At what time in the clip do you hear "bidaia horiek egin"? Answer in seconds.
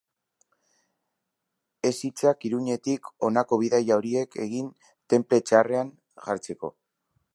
3.65-4.73